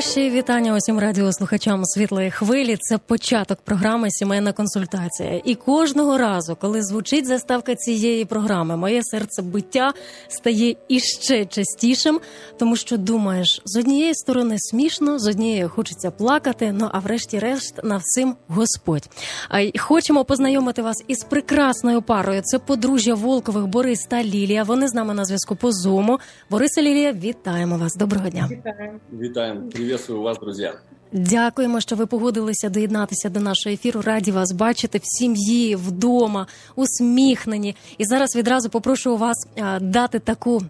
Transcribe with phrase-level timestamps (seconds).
[0.00, 2.76] Наші вітання усім радіослухачам світлої хвилі.
[2.80, 5.40] Це початок програми Сімейна консультація.
[5.44, 9.92] І кожного разу, коли звучить заставка цієї програми, моє серце биття
[10.28, 12.20] стає іще частішим,
[12.58, 16.72] тому що думаєш, з однієї сторони смішно, з однієї хочеться плакати.
[16.72, 19.08] Ну а врешті-решт на всім Господь.
[19.48, 22.42] А й хочемо познайомити вас із прекрасною парою.
[22.44, 24.62] Це подружжя Волкових Борис та Лілія.
[24.62, 26.18] Вони з нами на зв'язку по зуму.
[26.50, 27.96] Борис і Лілія, вітаємо вас.
[27.96, 28.48] Доброго дня.
[28.50, 28.98] Вітаємо.
[29.12, 29.60] Вітаємо,
[29.90, 30.70] приветствую вас, друзі.
[31.12, 34.00] Дякуємо, що ви погодилися доєднатися до нашого ефіру.
[34.00, 37.76] Раді вас бачити в сім'ї, вдома, усміхнені.
[37.98, 39.46] І зараз відразу попрошу вас
[39.80, 40.62] дати таку.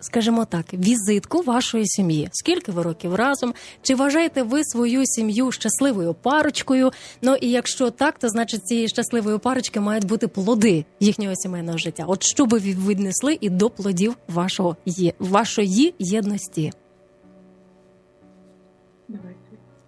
[0.00, 2.28] Скажімо так, візитку вашої сім'ї.
[2.32, 3.54] Скільки ви років разом?
[3.82, 6.92] Чи вважаєте ви свою сім'ю щасливою парочкою?
[7.22, 12.04] Ну і якщо так, то значить цієї щасливої парочки мають бути плоди їхнього сімейного життя.
[12.08, 14.76] От що би ви віднесли і до плодів вашого
[15.18, 16.72] вашої єдності?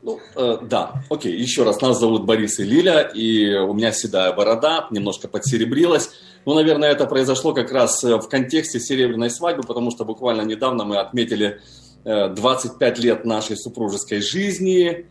[0.01, 4.33] Ну, э, да, окей, еще раз, нас зовут Борис и Лиля, и у меня седая
[4.33, 6.11] борода, немножко подсеребрилась.
[6.45, 10.85] Ну, наверное, это произошло как раз э, в контексте серебряной свадьбы, потому что буквально недавно
[10.85, 11.61] мы отметили
[12.05, 15.07] э, 25 лет нашей супружеской жизни.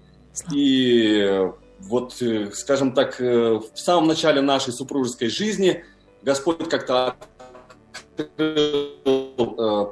[0.54, 5.84] И э, вот, э, скажем так, э, в самом начале нашей супружеской жизни
[6.24, 7.37] Господь как-то э,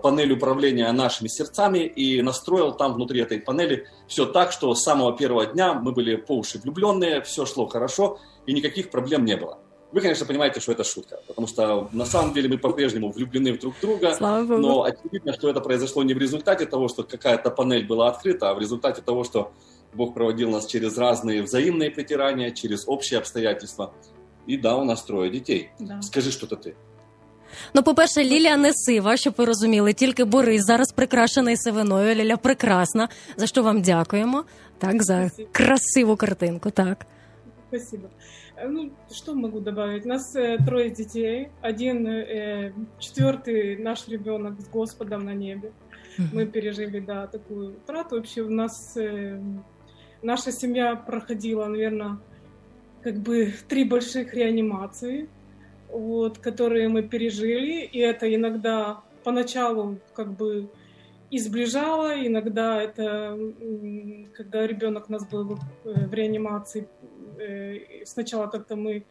[0.01, 5.15] панель управления нашими сердцами и настроил там внутри этой панели все так, что с самого
[5.15, 9.59] первого дня мы были по уши влюбленные, все шло хорошо и никаких проблем не было.
[9.91, 13.59] Вы, конечно, понимаете, что это шутка, потому что на самом деле мы по-прежнему влюблены в
[13.59, 18.09] друг друга, но очевидно, что это произошло не в результате того, что какая-то панель была
[18.09, 19.53] открыта, а в результате того, что
[19.93, 23.93] Бог проводил нас через разные взаимные притирания, через общие обстоятельства.
[24.45, 25.69] И да, у нас трое детей.
[25.79, 26.01] Да.
[26.01, 26.75] Скажи что-то ты.
[27.74, 29.92] Ну, по-перше, Лілія не сива, щоб ви розуміли.
[29.92, 32.14] Тільки Борис зараз прикрашений сивиною.
[32.14, 33.08] Ліля прекрасна.
[33.36, 34.44] За що вам дякуємо.
[34.78, 35.48] Так, за Спасибо.
[35.52, 36.70] красиву картинку.
[36.70, 37.06] Так.
[37.68, 38.08] Спасибо.
[38.56, 40.04] Э, Ну, что могу добавить?
[40.06, 41.48] У нас э, трое детей.
[41.62, 45.70] Один, э, четвертый наш ребенок с Господом на небе.
[46.34, 48.16] Мы пережили, да, такую утрату.
[48.16, 49.40] Вообще у нас э,
[50.22, 52.16] наша семья проходила, наверное,
[53.02, 55.26] как бы три больших реанимации,
[55.94, 57.84] вот, которые мы пережили.
[57.84, 60.68] И это иногда поначалу как бы
[61.30, 66.88] и сближало, иногда это, м, когда ребенок у нас был э, в реанимации,
[67.38, 69.04] э, сначала как-то мы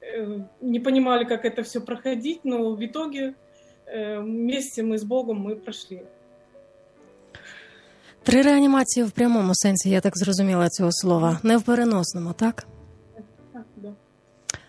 [0.00, 3.34] э, не понимали, как это все проходить, но в итоге
[3.86, 6.02] э, вместе мы с Богом мы прошли.
[8.22, 11.40] Три реанімації в прямому сенсі, я так зрозуміла цього слова.
[11.42, 12.66] Не в переносному, так?
[13.54, 13.92] А, да.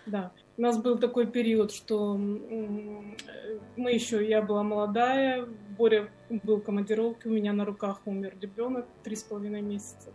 [0.06, 0.30] Да.
[0.57, 5.47] У нас был такой период, что мы еще, я была молодая,
[5.77, 10.11] Боря был в командировке, у меня на руках умер ребенок три с половиной месяца.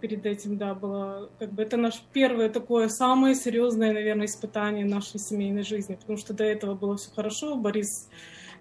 [0.00, 5.20] Перед этим, да, было, как бы, это наше первое такое самое серьезное, наверное, испытание нашей
[5.20, 8.08] семейной жизни, потому что до этого было все хорошо, Борис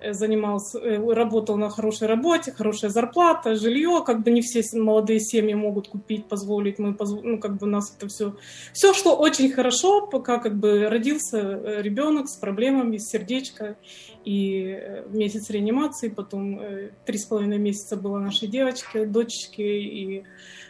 [0.09, 5.53] занимался, э, работал на хорошей работе, хорошая зарплата, жилье, как бы не все молодые семьи
[5.53, 8.35] могут купить, позволить, мы, ну, как бы у нас это все,
[8.73, 13.77] все шло очень хорошо, пока как бы родился э, ребенок с проблемами, с сердечко,
[14.25, 20.23] и э, месяц реанимации, потом э, три с половиной месяца была нашей девочке, дочечке, и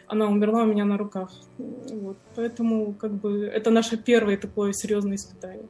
[0.06, 1.30] она умерла у меня на руках.
[1.58, 2.16] Вот.
[2.34, 5.68] Поэтому как бы это наше первое такое серьезное испытание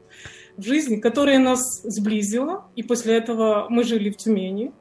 [0.57, 2.65] в жизни, которое нас сблизило.
[2.77, 4.73] И после этого мы жили в Тюмени.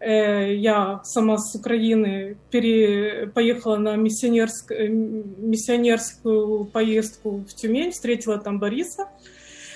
[0.00, 3.26] Э, Я сама с Украины пере...
[3.34, 4.70] поехала на миссионерск...
[4.70, 9.08] э, миссионерскую поездку в Тюмень, встретила там Бориса.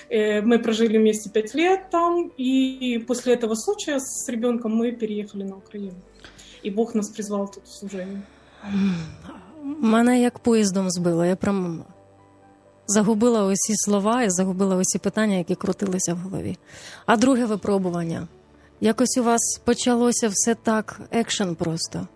[0.09, 5.43] Э, Мы прожили вместе пять лет там, и после этого случая с ребенком мы переехали
[5.43, 5.95] на Украину.
[6.63, 8.21] И Бог нас призвал тут в служение.
[9.63, 11.25] Мене як поїздом збило.
[11.25, 11.83] Я прям
[12.92, 16.56] загубила усі слова і загубила усі питання, які крутилися в голові.
[17.06, 18.28] А друге випробування.
[18.80, 22.08] Якось у вас почалося все так, екшен просто.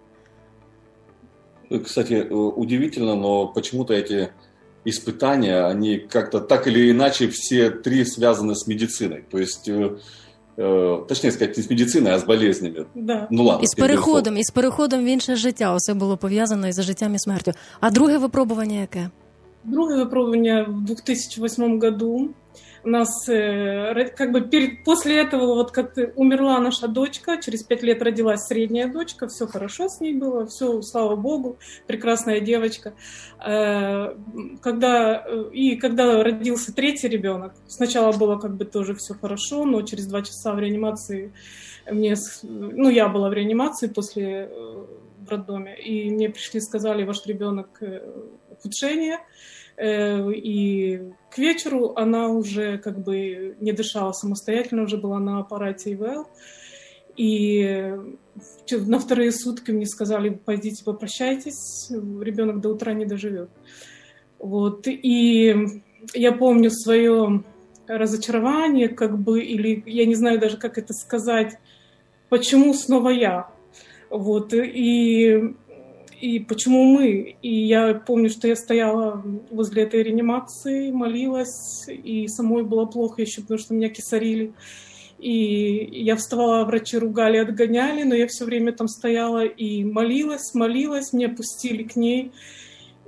[1.84, 4.28] Кстати, удивительно, но почему-то эти
[4.84, 9.24] испытания, они как-то так или иначе все три связаны с медициной.
[9.30, 9.70] То есть
[10.58, 12.86] Э, точніше сказати, не з медициною, а з болезнями.
[12.94, 13.28] Да.
[13.30, 13.62] Ну ладно.
[13.62, 15.74] І з переходом, і з переходом в інше життя.
[15.74, 17.52] Усе було пов'язано із життям і смертю.
[17.80, 19.10] А друге випробування яке?
[19.63, 22.29] Друге випробування в 2008 году
[22.87, 27.83] у нас э, как бы перед, после этого вот как умерла наша дочка, через пять
[27.83, 32.93] лет родилась средняя дочка, все хорошо с ней было, все, слава богу, прекрасная девочка.
[33.45, 34.15] Э,
[34.61, 39.81] когда, э, и когда родился третий ребенок, сначала было как бы тоже все хорошо, но
[39.81, 41.33] через два часа в реанимации
[41.91, 44.49] мне, ну я была в реанимации после
[45.19, 47.81] в роддоме, и мне пришли, сказали, ваш ребенок
[48.57, 49.19] ухудшение,
[49.77, 50.99] Э, и
[51.29, 56.27] к вечеру она уже как бы не дышала самостоятельно, уже была на аппарате ИВЛ.
[57.15, 57.95] И
[58.71, 63.49] на вторые сутки мне сказали, пойдите попрощайтесь, ребенок до утра не доживет.
[64.39, 64.87] Вот.
[64.87, 65.81] И
[66.13, 67.43] я помню свое
[67.87, 71.57] разочарование, как бы, или я не знаю даже, как это сказать,
[72.29, 73.49] почему снова я.
[74.11, 74.53] Вот.
[74.53, 75.55] И
[76.19, 77.37] и почему мы?
[77.43, 83.41] И я помню, что я стояла возле этой реанимации, молилась, и самой было плохо еще,
[83.41, 84.53] потому что меня кисарили.
[85.19, 91.13] И я вставала, врачи ругали, отгоняли, но я все время там стояла и молилась, молилась,
[91.13, 92.31] меня пустили к ней.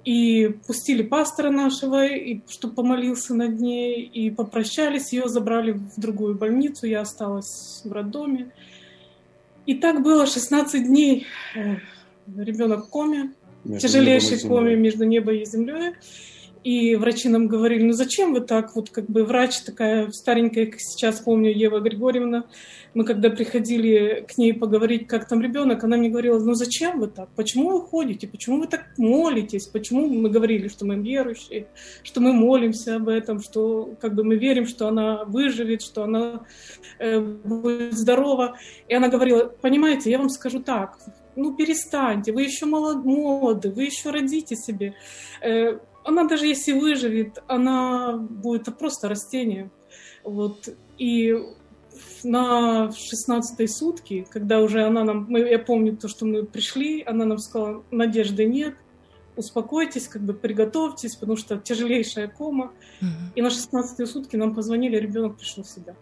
[0.06, 6.36] И пустили пастора нашего, и, чтобы помолился над ней, и попрощались, ее забрали в другую
[6.36, 8.52] больницу, я осталась в роддоме.
[9.66, 11.28] И так было 16 дней
[12.38, 13.34] ребенок в коме,
[13.64, 15.94] между тяжелейшей коме между небом и землей.
[16.64, 20.82] И врачи нам говорили, ну зачем вы так, вот как бы врач такая старенькая, как
[20.82, 22.46] сейчас помню, Ева Григорьевна,
[22.94, 27.08] мы когда приходили к ней поговорить, как там ребенок, она мне говорила, ну зачем вы
[27.08, 31.68] так, почему вы ходите, почему вы так молитесь, почему мы говорили, что мы верующие,
[32.04, 36.42] что мы молимся об этом, что как бы мы верим, что она выживет, что она
[37.00, 38.58] э, будет здорова.
[38.90, 40.98] И она говорила, понимаете, я вам скажу так,
[41.40, 44.94] ну перестаньте, вы еще молоды, вы еще родите себе.
[45.42, 49.70] Э, она даже если выживет, она будет просто растение.
[50.24, 50.70] Вот.
[50.98, 51.36] И
[52.24, 57.26] на 16 сутки, когда уже она нам, мы, я помню то, что мы пришли, она
[57.26, 58.76] нам сказала, надежды нет,
[59.36, 62.74] успокойтесь, как бы приготовьтесь, потому что тяжелейшая кома.
[63.02, 63.36] Mm-hmm.
[63.36, 65.96] И на 16 сутки нам позвонили, ребенок пришел в себя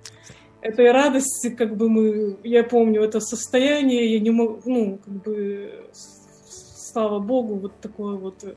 [0.62, 5.86] этой радости, как бы мы, я помню это состояние, я не могу, ну, как бы,
[5.92, 8.56] слава богу, вот такое вот э,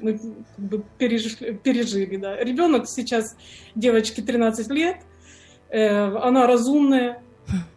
[0.00, 2.36] мы как бы пережили, пережили, да.
[2.36, 3.36] Ребенок сейчас,
[3.74, 4.96] девочке 13 лет,
[5.70, 7.22] э, она разумная,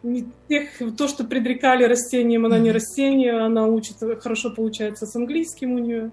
[0.04, 5.74] не тех, то, что предрекали растением, она не растение, она учит, хорошо получается с английским
[5.74, 6.12] у нее.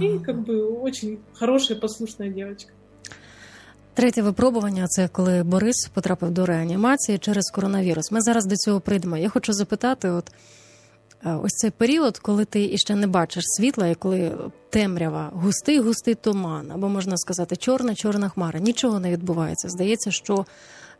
[0.00, 2.72] И как бы очень хорошая, послушная девочка.
[3.94, 8.12] Третє випробування це коли Борис потрапив до реанімації через коронавірус.
[8.12, 9.16] Ми зараз до цього прийдемо.
[9.16, 10.32] Я хочу запитати: от
[11.26, 14.32] е, ось цей період, коли ти іще не бачиш світла, і коли
[14.70, 19.68] темрява, густий, густий туман, або можна сказати, чорна, чорна хмара, нічого не відбувається.
[19.68, 20.46] Здається, що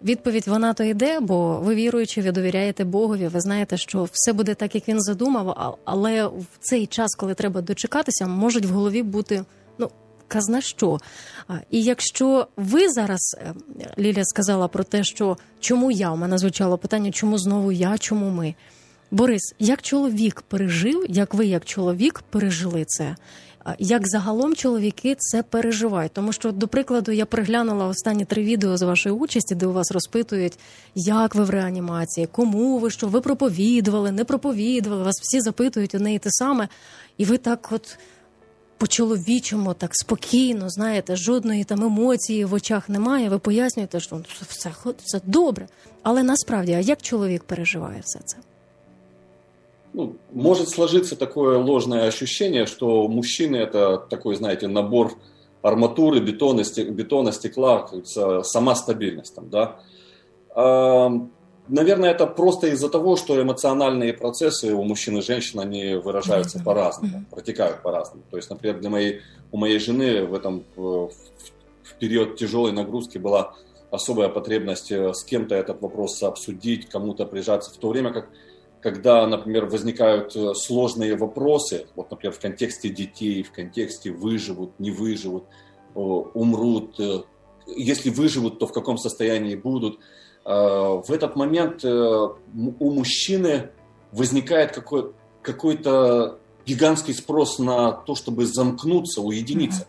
[0.03, 4.55] відповідь вона то йде, бо ви віруючи, ви довіряєте Богові, ви знаєте, що все буде
[4.55, 9.45] так, як він задумав, але в цей час, коли треба дочекатися, можуть в голові бути
[10.33, 10.99] казна що.
[11.71, 13.55] І якщо ви зараз, е,
[13.99, 18.31] Ліля сказала про те, що чому я у мене звучало питання, чому знову я, чому
[18.31, 18.55] ми?
[19.11, 23.17] Борис, як чоловік пережив, як ви, як чоловік, пережили це?
[23.79, 26.13] Як загалом чоловіки це переживають?
[26.13, 29.93] Тому що, до прикладу, я приглянула останні три відео з вашої участі, де у вас
[29.93, 30.59] розпитують,
[30.95, 36.15] як ви в реанімації, кому ви що, ви проповідували, не проповідували, вас всі запитують одне
[36.15, 36.69] і те саме,
[37.19, 37.99] і ви так от
[38.82, 43.30] по-чоловічому, так спокійно, знаєте, жодної там емоції в очах немає.
[43.30, 44.72] Ви пояснюєте, що все,
[45.04, 45.68] все добре.
[46.04, 48.38] Але насправді, а як чоловік переживає все це?
[49.94, 55.12] Ну, может сложиться такое ложное ощущение, что мужчины это такой, знаете, набор
[55.62, 57.88] арматуры, бетона, бетона стекла,
[58.44, 59.76] сама стабильность там, да.
[61.69, 66.65] Наверное, это просто из-за того, что эмоциональные процессы у мужчин и женщин, они выражаются mm-hmm.
[66.65, 68.25] по-разному, протекают по-разному.
[68.31, 69.21] То есть, например, для моей,
[69.53, 71.11] у моей жены в этом в,
[71.85, 73.55] в период тяжелой нагрузки была
[73.93, 78.29] особая потребность э, с кем-то этот вопрос обсудить, кому-то прижаться, в то время как
[78.81, 84.91] когда, например, возникают э, сложные вопросы, вот, например, в контексте детей, в контексте выживут, не
[84.91, 85.45] выживут,
[85.95, 87.21] умрут, э,
[87.69, 90.01] если выживут, то в каком состоянии будут–
[90.45, 93.71] в этот момент у мужчины
[94.11, 99.87] возникает какой, какой-то гигантский спрос на то, чтобы замкнуться, уединиться.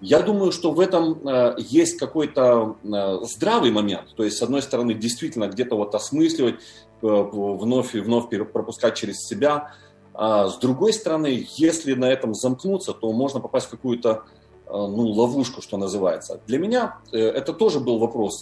[0.00, 4.14] Я думаю, что в этом э, есть какой-то э, здравый момент.
[4.16, 6.58] То есть, с одной стороны, действительно где-то вот осмысливать, э,
[7.02, 9.74] вновь и вновь пропускать через себя.
[10.14, 14.24] А с другой стороны, если на этом замкнуться, то можно попасть в какую-то
[14.72, 16.40] ну, ловушку, что называется.
[16.46, 18.40] Для меня это тоже был вопрос,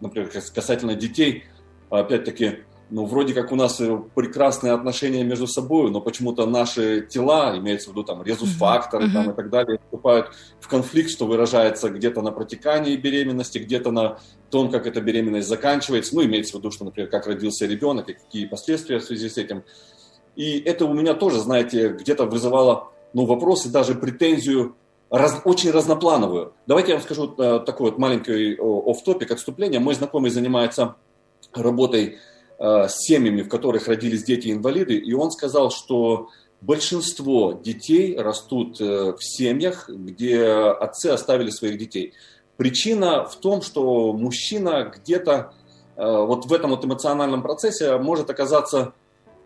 [0.00, 1.44] например, касательно детей.
[1.90, 3.80] Опять-таки, ну, вроде как у нас
[4.14, 9.12] прекрасные отношения между собой, но почему-то наши тела, имеется в виду там резус-факторы mm-hmm.
[9.12, 14.18] там, и так далее, вступают в конфликт, что выражается где-то на протекании беременности, где-то на
[14.50, 16.14] том, как эта беременность заканчивается.
[16.16, 19.36] Ну, имеется в виду, что, например, как родился ребенок и какие последствия в связи с
[19.36, 19.62] этим.
[20.34, 24.76] И это у меня тоже, знаете, где-то вызывало ну, вопросы, даже претензию
[25.10, 26.54] раз, очень разноплановую.
[26.66, 29.80] Давайте я вам скажу э, такой вот маленький оф-топик отступление.
[29.80, 30.96] Мой знакомый занимается
[31.52, 32.18] работой
[32.62, 36.28] Э, с семьями, в которых родились дети-инвалиды, и он сказал, что
[36.60, 42.12] большинство детей растут э, в семьях, где отцы оставили своих детей.
[42.58, 45.54] Причина в том, что мужчина где-то
[45.96, 48.92] э, вот в этом вот эмоциональном процессе может оказаться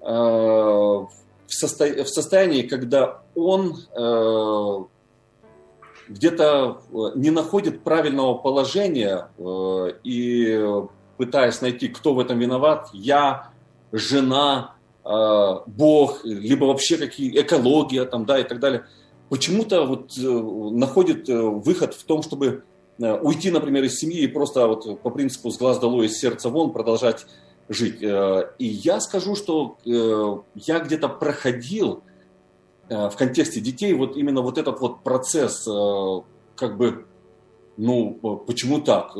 [0.00, 1.09] в,
[1.47, 3.78] состоянии, когда он
[6.08, 6.82] где-то
[7.14, 9.28] не находит правильного положения
[10.04, 10.84] и
[11.16, 13.50] пытаясь найти, кто в этом виноват, я,
[13.92, 15.08] жена, э,
[15.66, 18.87] Бог, либо вообще какие экология там, да, и так далее,
[19.28, 22.64] почему-то вот э, находит э, выход в том, чтобы
[22.96, 26.73] уйти, например, из семьи и просто вот по принципу с глаз долой, из сердца вон
[26.73, 27.26] продолжать
[27.68, 28.00] жить.
[28.00, 32.04] И я скажу, что я где-то проходил
[32.88, 35.64] в контексте детей вот именно вот этот вот процесс,
[36.57, 37.07] как бы,
[37.76, 39.14] ну, почему так?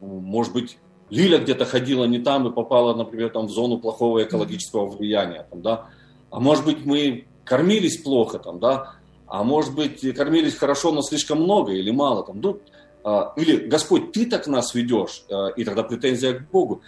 [0.00, 4.86] Может быть, Лиля где-то ходила не там и попала, например, там, в зону плохого экологического
[4.86, 5.46] влияния.
[5.50, 5.88] Там, да?
[6.30, 8.96] А может быть, мы кормились плохо, там, да?
[9.26, 12.24] а может быть, кормились хорошо, но слишком много или мало.
[12.24, 12.60] Там, ну,
[13.04, 15.24] а, или, Господь, ты так нас ведешь,
[15.56, 16.82] и тогда претензия к Богу.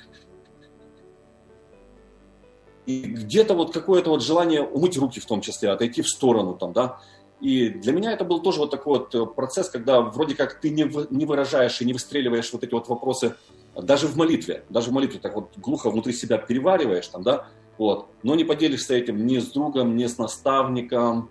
[2.89, 6.73] И где-то вот какое-то вот желание умыть руки в том числе, отойти в сторону, там,
[6.73, 7.01] да,
[7.39, 10.71] и для меня это был тоже вот такой вот э, процесс, когда вроде как ты
[10.71, 13.35] не, не выражаешь и не выстреливаешь вот эти вот вопросы
[13.77, 18.09] даже в молитве, даже в молитве так вот глухо внутри себя перевариваешь там, да, вот,
[18.23, 21.31] но не поделишься этим ни с другом, ни с наставником,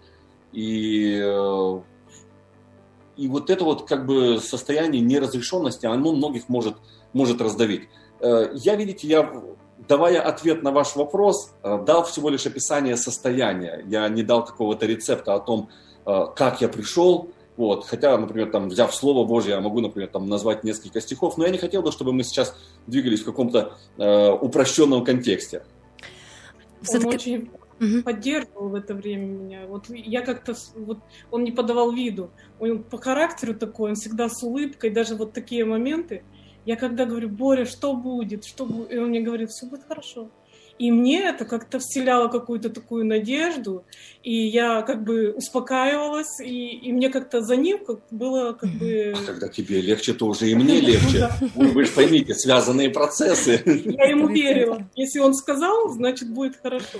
[0.53, 1.81] и, э,
[3.17, 6.75] и вот это вот как бы состояние неразрешенности, оно многих может,
[7.13, 7.89] может раздавить.
[8.19, 9.23] Э, я, видите, я,
[9.87, 14.85] давая ответ на ваш вопрос, э, дал всего лишь описание состояния, я не дал какого-то
[14.85, 15.69] рецепта о том,
[16.37, 17.85] как я пришел, вот.
[17.85, 21.49] Хотя, например, там, взяв Слово Божье, я могу, например, там, назвать несколько стихов, но я
[21.49, 25.63] не хотел бы, чтобы мы сейчас двигались в каком-то э, упрощенном контексте.
[26.93, 28.03] Он очень угу.
[28.03, 29.65] поддерживал в это время меня.
[29.67, 30.99] Вот я как-то, вот
[31.31, 32.29] он не подавал виду.
[32.59, 36.23] Он по характеру такой, он всегда с улыбкой, даже вот такие моменты.
[36.67, 38.91] Я когда говорю, Боря, что будет, что будет?
[38.91, 40.29] И он мне говорит, все будет хорошо.
[40.77, 43.85] И мне это как-то вселяло какую-то такую надежду,
[44.21, 49.13] и я как бы успокаивалась, и, и мне как-то за ним как было как бы...
[49.15, 51.29] А когда тебе легче, то уже и мне легче.
[51.55, 53.61] Вы же поймите, связанные процессы.
[53.65, 54.85] Я ему верила.
[54.93, 56.99] Если он сказал, значит будет хорошо.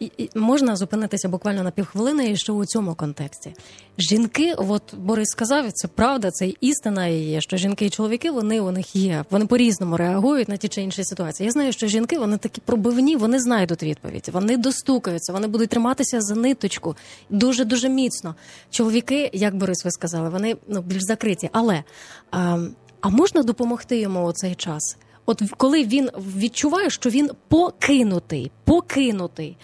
[0.00, 3.54] І, і можна зупинитися буквально на півхвилини і що у цьому контексті.
[3.98, 8.70] Жінки, от Борис сказав, це правда, це істина є, що жінки і чоловіки вони у
[8.70, 9.24] них є.
[9.30, 11.44] Вони по-різному реагують на ті чи інші ситуації.
[11.44, 16.20] Я знаю, що жінки вони такі пробивні, вони знайдуть відповідь, вони достукаються, вони будуть триматися
[16.20, 16.96] за ниточку
[17.30, 18.34] дуже дуже міцно.
[18.70, 21.50] Чоловіки, як Борис, ви сказали, вони ну більш закриті.
[21.52, 21.82] Але
[22.30, 22.58] а,
[23.00, 24.96] а можна допомогти йому у цей час?
[25.30, 29.56] От коли він відчуває, що він покинутий, покинутий,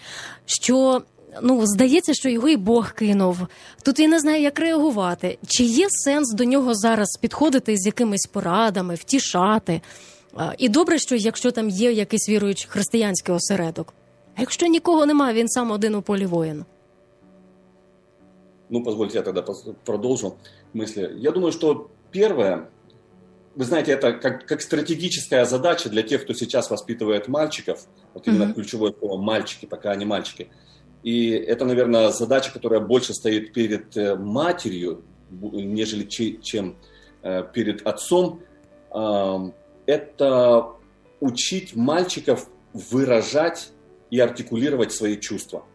[0.45, 1.01] що
[1.41, 3.37] ну здається, що його і Бог кинув.
[3.83, 5.37] Тут він не знає, як реагувати.
[5.47, 9.81] Чи є сенс до нього зараз підходити з якимись порадами, втішати?
[10.57, 13.93] І добре, що якщо там є якийсь віруючий християнський осередок.
[14.35, 16.65] А якщо нікого немає, він сам один у полі воїн.
[18.69, 19.45] Ну, позвольте, я тогда
[19.85, 20.33] продолжу
[20.73, 21.09] мысли.
[21.17, 22.67] Я думаю, что первое,
[23.57, 28.43] вы знаете, это как, как стратегическая задача для тех, кто сейчас воспитывает мальчиков, вот именно
[28.43, 28.53] mm-hmm.
[28.53, 30.49] ключевое слово мальчики, пока они мальчики.
[31.01, 36.77] И это, наверное, задача, которая больше стоит перед э, матерью, нежели чем
[37.23, 38.41] э, перед отцом.
[39.87, 40.67] Это
[41.19, 43.71] учить мальчиков выражать
[44.11, 45.65] и артикулировать свои чувства.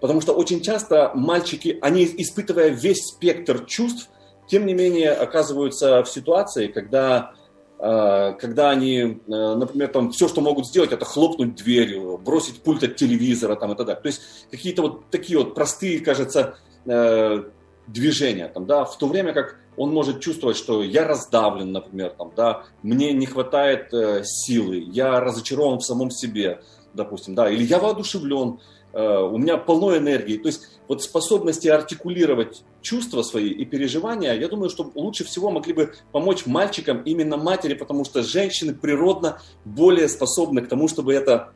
[0.00, 4.10] Потому что очень часто мальчики, они, испытывая весь спектр чувств,
[4.46, 7.32] тем не менее оказываются в ситуации, когда
[7.78, 12.82] э, когда они, э, например, там все, что могут сделать, это хлопнуть дверью, бросить пульт
[12.82, 14.02] от телевизора там и так далее.
[14.02, 17.44] То есть какие-то вот такие вот простые, кажется, э,
[17.86, 22.32] движения там, да, в то время как он может чувствовать, что я раздавлен, например, там,
[22.34, 23.92] да, мне не хватает
[24.24, 26.62] силы, я разочарован в самом себе,
[26.94, 28.58] допустим, да, или я воодушевлен,
[28.98, 30.38] у меня полно энергии.
[30.38, 35.74] То есть вот способности артикулировать чувства свои и переживания, я думаю, что лучше всего могли
[35.74, 41.52] бы помочь мальчикам именно матери, потому что женщины природно более способны к тому, чтобы это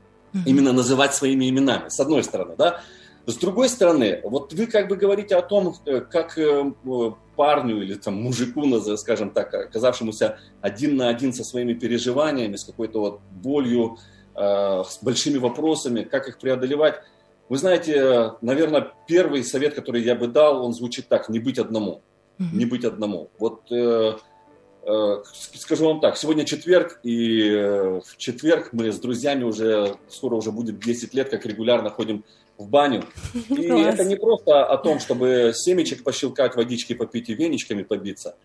[0.46, 2.82] именно называть своими именами, с одной стороны, да.
[3.26, 6.72] С другой стороны, вот вы как бы говорите о том, э, как э,
[7.36, 8.64] парню или там мужику,
[8.96, 13.98] скажем так, оказавшемуся один на один со своими переживаниями, с какой-то вот болью,
[14.34, 17.02] э, с большими вопросами, как их преодолевать.
[17.50, 22.00] Вы знаете, наверное, первый совет, который я бы дал, он звучит так: не быть одному,
[22.38, 23.28] не быть одному.
[23.38, 23.64] Вот
[25.26, 27.50] скажу вам так, сегодня четверг, и
[28.02, 32.24] в четверг мы с друзьями уже, скоро уже будет 10 лет, как регулярно ходим
[32.60, 33.04] в баню.
[33.48, 33.94] И Класс.
[33.94, 38.36] это не просто о том, чтобы семечек пощелкать, водички попить и веничками побиться.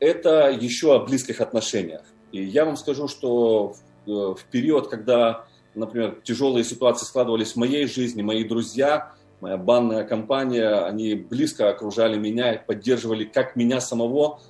[0.00, 2.02] Это еще о близких отношениях.
[2.32, 3.74] И я вам скажу, что
[4.06, 9.56] в, э, в период, когда, например, тяжелые ситуации складывались в моей жизни, мои друзья, моя
[9.56, 14.40] банная компания, они близко окружали меня, поддерживали как меня самого,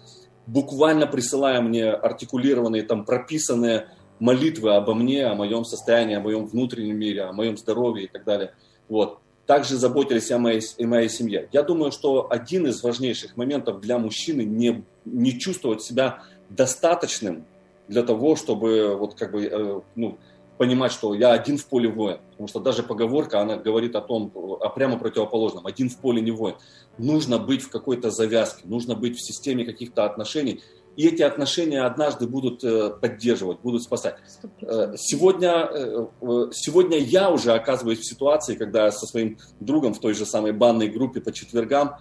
[0.47, 6.99] буквально присылая мне артикулированные, там, прописанные молитвы обо мне, о моем состоянии, о моем внутреннем
[6.99, 8.55] мире, о моем здоровье и так далее–
[8.91, 9.21] вот.
[9.47, 11.49] Также заботились о моей, о моей семье.
[11.51, 17.47] Я думаю, что один из важнейших моментов для мужчины не, не чувствовать себя достаточным
[17.89, 20.19] для того, чтобы вот как бы, э, ну,
[20.61, 22.19] понимать, что я один в поле воин.
[22.33, 25.65] Потому что даже поговорка, она говорит о том, о прямо противоположном.
[25.65, 26.57] Один в поле не воин.
[26.99, 30.61] Нужно быть в какой-то завязке, нужно быть в системе каких-то отношений,
[30.97, 34.17] и эти отношения однажды будут э, поддерживать, будут спасать.
[34.61, 36.07] Э, сегодня, э,
[36.53, 40.89] сегодня я уже оказываюсь в ситуации, когда со своим другом в той же самой банной
[40.89, 41.97] группе по четвергам,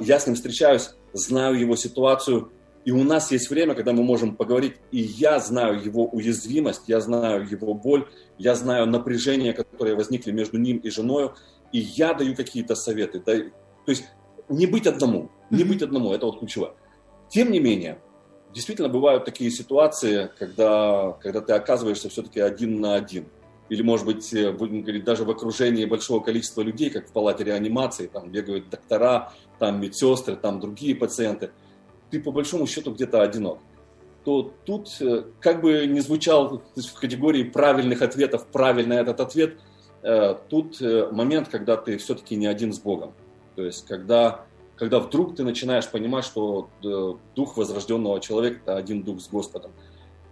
[0.00, 2.52] я с ним встречаюсь, знаю его ситуацию,
[2.84, 7.00] и у нас есть время, когда мы можем поговорить, и я знаю его уязвимость, я
[7.00, 11.30] знаю его боль, я знаю напряжение, которые возникли между ним и женой,
[11.72, 13.20] и я даю какие-то советы.
[13.20, 13.50] То
[13.86, 14.04] есть
[14.48, 16.72] не быть одному, не быть одному, это вот ключевое.
[17.30, 17.98] Тем не менее,
[18.52, 23.26] действительно бывают такие ситуации, когда, когда ты оказываешься все-таки один на один.
[23.70, 27.44] Или, может быть, э, будем говорить, даже в окружении большого количества людей, как в палате
[27.44, 31.50] реанимации, там бегают доктора, там медсестры, там другие пациенты.
[32.14, 33.58] Ты по большому счету где-то одинок.
[34.24, 39.58] То тут, э, как бы не звучал в категории правильных ответов, правильный этот ответ,
[40.04, 43.14] э, тут момент, когда ты все-таки не один с Богом.
[43.56, 44.46] То есть, когда
[44.76, 49.72] когда вдруг ты начинаешь понимать, что э, дух возрожденного человека– это один дух с Господом.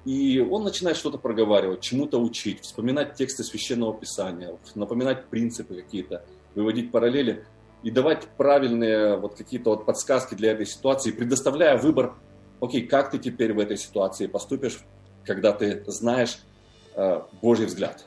[0.05, 6.93] И он начинает что-то проговаривать, чему-то учить, вспоминать тексты Священного Писания, напоминать принципы какие-то, выводить
[6.93, 7.45] параллели
[7.84, 12.14] и давать правильные вот какие-то вот подсказки для этой ситуации, предоставляя выбор,
[12.60, 14.80] окей, как ты теперь в этой ситуации поступишь,
[15.26, 16.40] когда ты знаешь
[16.96, 18.06] э, Божий взгляд.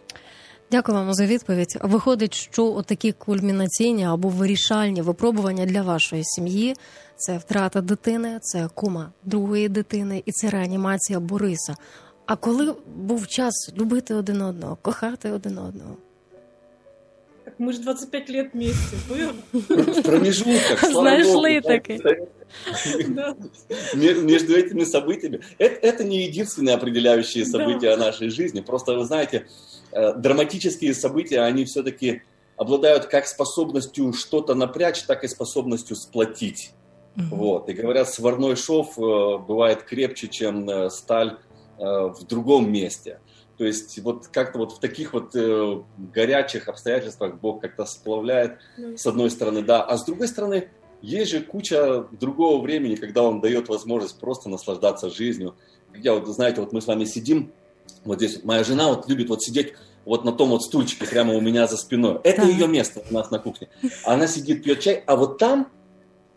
[0.70, 1.78] Дякую вам за відповідь.
[1.82, 6.74] Виходить, що такі кульмінаційні або вирішальні випробування для вашої сім'ї
[7.16, 11.76] це втрата дитини, це кума другої дитини і це реанімація Бориса.
[12.26, 15.96] А коли був час любити один одного, кохати один одного?
[17.57, 19.31] Мы же 25 лет вместе был.
[19.51, 22.01] В промежутках, Знайшли таки.
[23.95, 25.41] Между этими событиями.
[25.57, 28.61] Это, это не единственные определяющие события нашей жизни.
[28.61, 29.45] Просто, вы знаете,
[29.95, 32.21] Э, драматические события, они все-таки
[32.57, 36.71] обладают как способностью что-то напрячь, так и способностью сплотить.
[37.15, 37.69] Вот.
[37.69, 41.37] И говорят, сварной шов э, бывает крепче, чем э, сталь
[41.77, 43.19] в другом месте.
[43.57, 45.81] То есть вот как-то вот в таких вот э,
[46.13, 48.97] горячих обстоятельствах Бог как-то сплавляет, mm.
[48.97, 50.69] с одной стороны, да, а с другой стороны,
[51.01, 55.55] есть же куча другого времени, когда Он дает возможность просто наслаждаться жизнью.
[55.93, 57.51] Я вот, знаете, вот мы с вами сидим,
[58.03, 61.41] вот здесь моя жена вот любит вот сидеть вот на том вот стульчике прямо у
[61.41, 62.19] меня за спиной.
[62.23, 62.47] Это да.
[62.47, 63.69] ее место у нас на кухне.
[64.03, 65.67] Она сидит, пьет чай, а вот там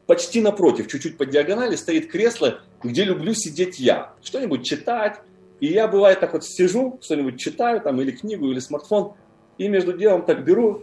[0.06, 4.14] почти напротив, чуть-чуть по диагонали, стоит кресло, где люблю сидеть я.
[4.22, 5.20] Что-нибудь читать.
[5.60, 9.12] И я, бывает, так вот сижу, что-нибудь читаю, там, или книгу, или смартфон,
[9.58, 10.82] и между делом так беру.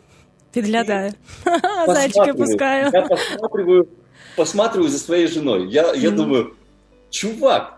[0.51, 1.13] Підглядаю.
[1.87, 2.89] Зайчики пускаю.
[2.93, 3.87] Я посматриваю,
[4.35, 5.67] посматриваю за своей женой.
[5.69, 6.55] Я, я думаю,
[7.09, 7.75] чувак,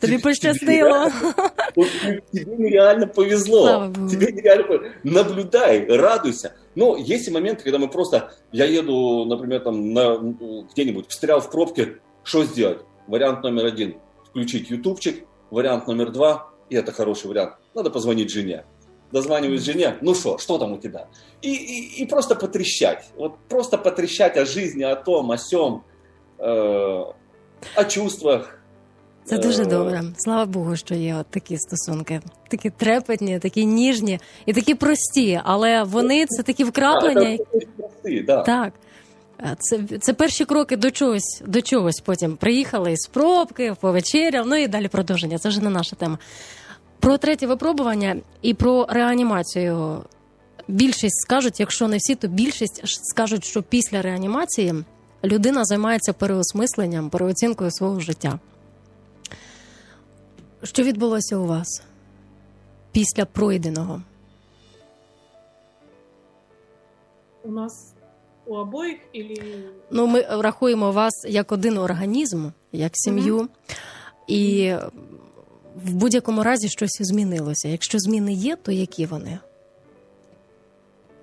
[0.00, 1.06] Тобі пощастило.
[2.32, 3.92] Тебе нереально повезло.
[4.10, 4.90] Тебе нереально повезло.
[5.04, 6.54] Наблюдай, радуйся.
[6.74, 8.32] Но есть и моменты, когда мы просто...
[8.52, 10.16] Я еду, например, там на,
[10.72, 11.96] где-нибудь, встрял в пробке.
[12.22, 12.78] Что сделать?
[13.06, 13.96] Вариант номер один.
[14.30, 18.64] Включить ютубчик, вариант номер два, и это хороший вариант, надо позвонить жене.
[19.12, 21.06] Дозваниваюсь жене, ну что, что там у тебя?
[21.42, 23.04] И, и, и просто потрещать.
[23.16, 25.82] Вот просто потрещать о жизни, о том, о сем,
[26.38, 27.12] э,
[27.76, 28.58] о чувствах.
[29.24, 30.02] Це дуже добре.
[30.16, 35.82] Слава Богу, що є от такі стосунки, такі трепетні, такі ніжні і такі прості, але
[35.82, 37.36] вони це такі вкраплення.
[37.36, 38.42] Да, це прості, да.
[38.42, 38.72] Так.
[39.58, 42.00] Це це перші кроки до чогось, до чогось.
[42.00, 45.38] Потім приїхали із пробки, повечеряв, ну і далі продовження.
[45.38, 46.18] Це вже не наша тема.
[47.00, 50.02] Про третє випробування і про реанімацію.
[50.68, 54.74] Більшість скажуть, якщо не всі, то більшість скажуть, що після реанімації
[55.24, 58.38] людина займається переосмисленням, переоцінкою свого життя.
[60.62, 61.82] Що відбулося у вас
[62.92, 64.02] після пройденого?
[67.42, 67.93] У нас
[68.45, 69.35] у обоїх или...
[69.91, 73.47] Ну, ми рахуємо вас як один організм, як сім'ю, mm-hmm.
[74.27, 74.73] і
[75.85, 77.67] в будь-якому разі щось змінилося.
[77.67, 79.39] Якщо зміни є, то які вони?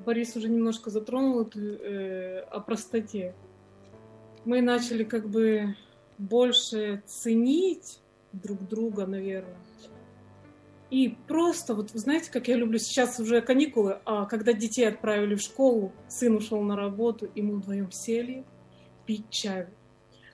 [0.04, 3.34] Борис уже немножко затронул эту, э, о простоте.
[4.44, 5.74] Мы начали как бы
[6.18, 7.98] больше ценить
[8.32, 9.56] друг друга, наверное.
[10.91, 15.41] И просто, вот знаете, как я люблю сейчас уже каникулы, а когда детей отправили в
[15.41, 18.43] школу, сын ушел на работу, и мы вдвоем сели
[19.05, 19.67] пить чай.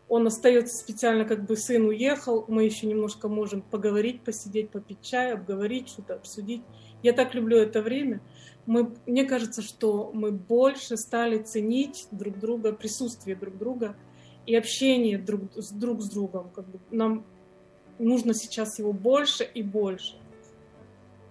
[0.09, 5.33] Он остается специально, как бы сын уехал, мы еще немножко можем поговорить, посидеть, попить чай,
[5.33, 6.63] обговорить, что-то обсудить.
[7.03, 8.19] Я так люблю это время.
[8.65, 13.95] Мы, мне кажется, что мы больше стали ценить друг друга, присутствие друг друга
[14.47, 16.49] и общение друг с, друг с другом.
[16.49, 17.25] Как бы нам
[17.99, 20.15] нужно сейчас его больше и больше.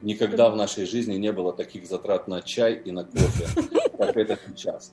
[0.03, 3.47] Никогда в нашей жизни не было таких затрат на чай и на кофе,
[3.97, 4.93] как это сейчас.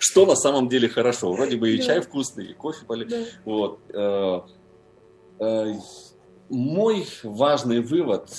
[0.00, 1.32] Что на самом деле хорошо.
[1.32, 3.28] Вроде бы и чай вкусный, и кофе поли.
[3.44, 3.78] Вот.
[6.50, 8.30] Мой важный вывод.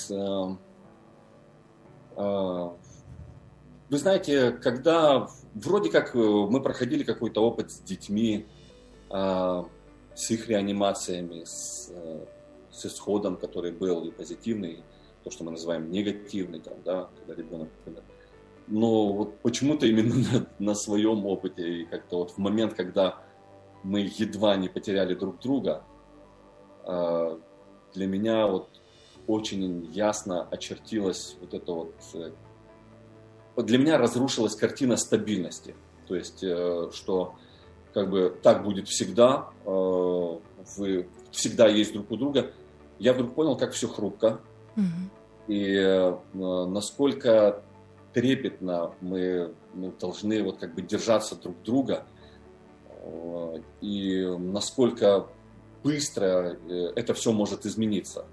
[3.88, 8.46] Вы знаете, когда вроде как мы проходили какой-то опыт с детьми,
[9.08, 11.90] с их реанимациями, с,
[12.70, 14.82] с исходом, который был и позитивный,
[15.26, 18.04] то, что мы называем негативный, там, да, когда ребенок, например.
[18.68, 23.18] Но вот почему-то именно на, на своем опыте и как-то вот в момент, когда
[23.82, 25.82] мы едва не потеряли друг друга,
[26.84, 27.38] э,
[27.92, 28.68] для меня вот
[29.26, 32.30] очень ясно очертилась вот это вот, э,
[33.56, 35.74] для меня разрушилась картина стабильности,
[36.06, 37.34] то есть э, что
[37.92, 40.38] как бы так будет всегда, э,
[40.76, 42.52] вы всегда есть друг у друга.
[43.00, 44.40] Я вдруг понял, как все хрупко,
[45.48, 47.62] и э, насколько
[48.12, 52.04] трепетно мы ну, должны вот как бы держаться друг друга,
[52.88, 55.26] э, и насколько
[55.84, 58.26] быстро э, это все может измениться.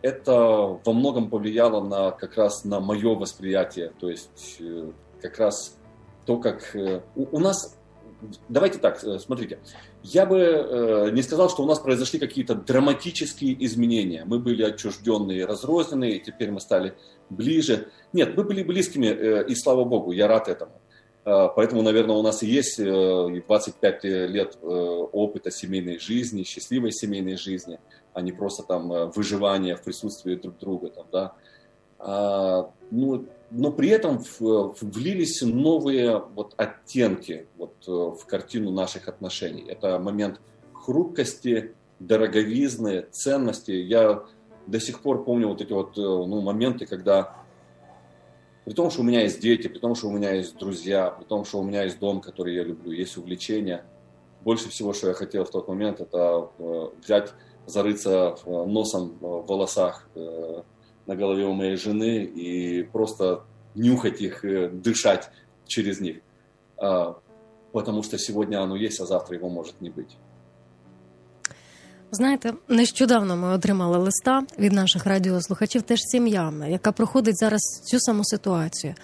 [0.00, 4.58] Это во многом повлияло на как раз на мое восприятие, то есть
[5.20, 5.76] как раз
[6.24, 6.74] то, как
[7.14, 7.76] у нас
[8.48, 9.58] давайте так, э, смотрите,
[10.02, 14.24] я бы э, не сказал, что у нас произошли какие-то драматические изменения.
[14.24, 16.94] Мы были отчужденные, разрозненные, теперь мы стали
[17.30, 17.88] ближе.
[18.12, 20.72] Нет, мы были близкими, э, и слава богу, я рад этому.
[21.24, 26.92] Э, поэтому, наверное, у нас и есть э, 25 лет э, опыта семейной жизни, счастливой
[26.92, 27.78] семейной жизни,
[28.12, 30.90] а не просто там э, выживания в присутствии друг друга.
[30.90, 31.32] Там, да.
[31.98, 34.20] а, ну, но при этом
[34.80, 39.64] влились новые вот оттенки вот э, в картину наших отношений.
[39.68, 40.40] Это момент
[40.72, 43.70] хрупкости, дороговизны, ценности.
[43.70, 44.24] Я
[44.66, 47.36] до сих пор помню вот эти вот э, ну, моменты, когда
[48.64, 51.24] при том, что у меня есть дети, при том, что у меня есть друзья, при
[51.24, 53.84] том, что у меня есть дом, который я люблю, есть увлечения,
[54.42, 57.32] больше всего, что я хотел в тот момент, это э, взять,
[57.66, 60.06] зарыться носом в волосах
[61.07, 63.43] на голове у моей жены и просто
[63.75, 65.29] нюхать их, э, дышать
[65.67, 66.17] через них.
[67.71, 70.17] Потому что сегодня оно есть, а завтра его может не быть.
[72.11, 78.25] Знаєте, нещодавно ми отримали листа від наших радіослухачів, теж сім'я, яка проходить зараз цю саму
[78.25, 78.95] ситуацію.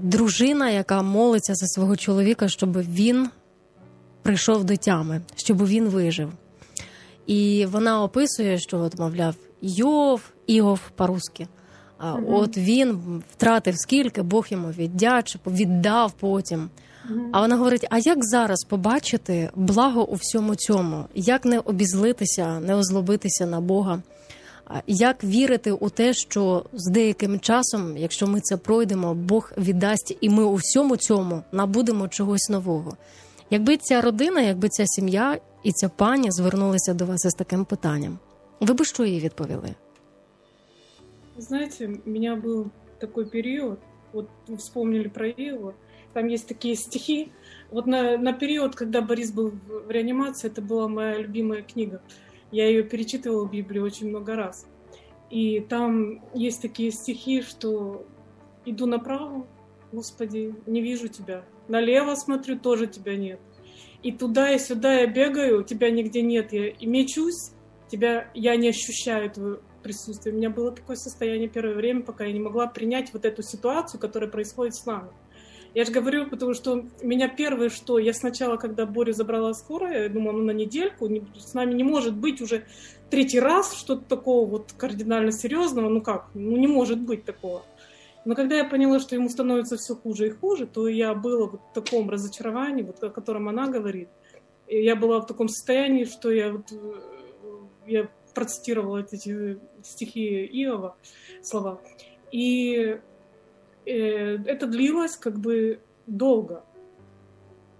[0.00, 3.30] Дружина, яка молиться за свого чоловіка, щоб він
[4.22, 6.32] прийшов до тями, щоб він вижив.
[7.26, 11.47] І вона описує, що, от, мовляв, Йов, Іов по-русски.
[11.97, 16.69] А mm от він втратив скільки, Бог йому віддячив, віддав потім.
[17.31, 21.05] А вона говорить: а як зараз побачити благо у всьому цьому?
[21.15, 24.01] Як не обізлитися, не озлобитися на Бога?
[24.87, 30.29] Як вірити у те, що з деяким часом, якщо ми це пройдемо, Бог віддасть, і
[30.29, 32.97] ми у всьому цьому набудемо чогось нового?
[33.49, 38.19] Якби ця родина, якби ця сім'я і ця пані звернулися до вас із таким питанням,
[38.59, 39.75] Ви би що їй відповіли?
[41.37, 42.69] Знаете, у меня был
[42.99, 43.79] такой период,
[44.11, 45.73] вот вы вспомнили про Иова,
[46.13, 47.31] там есть такие стихи.
[47.71, 52.01] Вот на, на период, когда Борис был в, реанимации, это была моя любимая книга.
[52.51, 54.67] Я ее перечитывала в Библии очень много раз.
[55.31, 58.05] И там есть такие стихи, что
[58.65, 59.47] иду направо,
[59.91, 61.43] Господи, не вижу тебя.
[61.67, 63.39] Налево смотрю, тоже тебя нет.
[64.03, 66.53] И туда и сюда я бегаю, тебя нигде нет.
[66.53, 67.51] Я и мечусь,
[67.89, 70.33] тебя я не ощущаю твое присутствие.
[70.33, 73.99] У меня было такое состояние первое время, пока я не могла принять вот эту ситуацию,
[73.99, 75.09] которая происходит с нами.
[75.75, 80.09] Я же говорю, потому что меня первое, что я сначала, когда Борю забрала скорая, я
[80.09, 82.65] думала, ну на недельку, не, с нами не может быть уже
[83.09, 87.63] третий раз что-то такого вот кардинально серьезного, ну как, ну не может быть такого.
[88.25, 91.61] Но когда я поняла, что ему становится все хуже и хуже, то я была вот
[91.71, 94.09] в таком разочаровании, вот о котором она говорит.
[94.67, 96.93] И я была в таком состоянии, что я вот, э,
[97.87, 100.96] я процитировала эти стихи Иова,
[101.42, 101.80] слова.
[102.30, 103.00] И
[103.86, 106.62] э, это длилось как бы долго.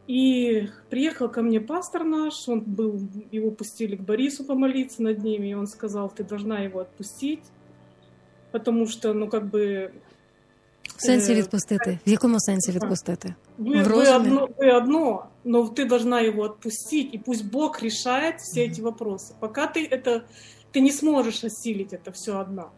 [0.09, 2.99] И приехал ко мне пастор наш, он был,
[3.31, 7.45] его пустили к Борису помолиться над ними, и он сказал, ты должна его отпустить,
[8.51, 9.93] потому что, ну, как бы...
[10.97, 11.99] В сенсі відпустити?
[12.07, 13.35] В якому сенсі відпустити?
[13.59, 18.40] Вы, в вы, одно, вы одно, но ты должна его отпустить, и пусть Бог решает
[18.40, 19.36] все эти вопросы.
[19.40, 20.26] Пока ты это,
[20.72, 22.72] ты не сможешь осилить это все одна.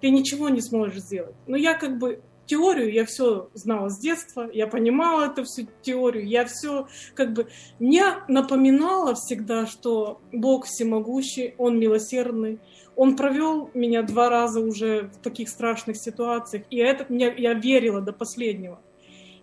[0.00, 1.34] Ты ничего не сможешь сделать.
[1.46, 6.26] Но я как бы теорию я все знала с детства, я понимала эту всю теорию,
[6.26, 7.48] я все как бы
[7.78, 12.60] мне напоминала всегда, что Бог всемогущий, Он милосердный,
[12.94, 18.00] Он провел меня два раза уже в таких страшных ситуациях, и это мне я верила
[18.00, 18.80] до последнего.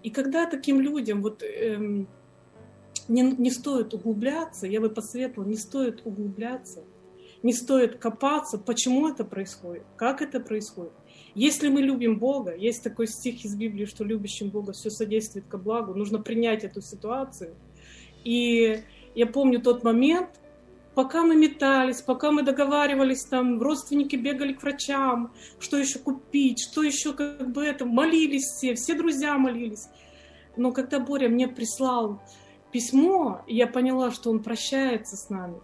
[0.02, 2.08] И когда таким людям вот эм,
[3.08, 6.84] не, не стоит углубляться, я бы посоветовала, не стоит углубляться,
[7.42, 10.94] не стоит копаться, почему это происходит, как это происходит.
[11.36, 15.58] Если мы любим Бога, есть такой стих из Библии, что любящим Бога все содействует ко
[15.58, 17.56] благу, нужно принять эту ситуацию.
[18.24, 18.82] И
[19.16, 20.30] я помню тот момент,
[20.94, 26.84] пока мы метались, пока мы договаривались, там родственники бегали к врачам, что еще купить, что
[26.84, 29.88] еще как бы это, молились все, все друзья молились.
[30.56, 32.22] Но когда Боря мне прислал
[32.74, 35.62] письмо, я поняла, что он прощается с нами.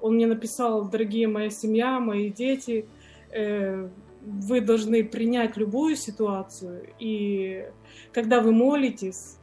[0.00, 2.86] Он мне написал, дорогие моя семья, мои дети,
[3.30, 3.88] э,
[4.22, 7.68] вы должны принять любую ситуацию, и
[8.12, 9.36] когда вы молитесь,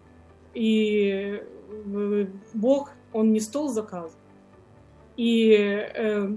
[0.54, 1.44] и
[2.54, 4.18] Бог, Он не стол заказа,
[5.18, 6.36] и э,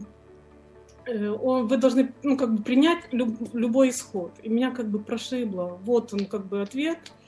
[1.06, 4.32] э, он, вы должны ну, как бы принять люб, любой исход.
[4.42, 5.78] И меня как бы прошибло.
[5.84, 7.21] Вот он как бы ответ, э,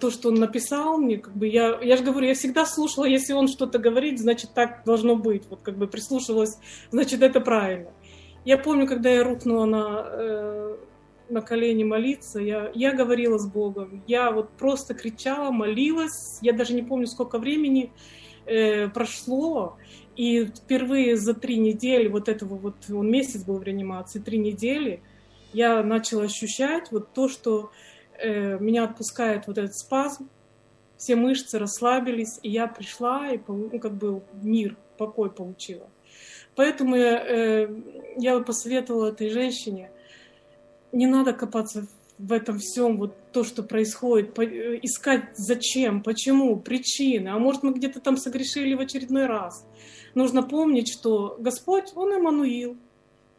[0.00, 3.32] то, что он написал мне, как бы я, я же говорю, я всегда слушала, если
[3.32, 5.44] он что-то говорит, значит так должно быть.
[5.48, 6.58] Вот как бы прислушивалась,
[6.90, 7.90] значит это правильно.
[8.44, 10.76] Я помню, когда я рухнула на, э,
[11.28, 14.02] на колени молиться, я, я говорила с Богом.
[14.06, 16.38] Я вот просто кричала, молилась.
[16.40, 17.92] Я даже не помню, сколько времени
[18.46, 19.76] э, прошло.
[20.16, 25.02] И впервые за три недели, вот этого вот, он месяц был в реанимации, три недели,
[25.52, 27.70] я начала ощущать вот то, что
[28.22, 30.28] э, меня отпускает вот этот спазм,
[30.96, 35.88] все мышцы расслабились, и я пришла и ну, как бы мир, покой получила.
[36.56, 37.68] Поэтому я, э,
[38.16, 39.90] я бы посоветовала этой женщине,
[40.92, 41.86] не надо копаться
[42.18, 47.62] в этом всем, вот то, что происходит, по, э, искать зачем, почему, причины, а может
[47.62, 49.64] мы где-то там согрешили в очередной раз.
[50.14, 52.76] Нужно помнить, что Господь, Он Эммануил,